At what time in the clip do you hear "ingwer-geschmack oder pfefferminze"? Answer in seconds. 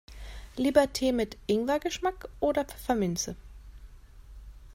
1.45-3.35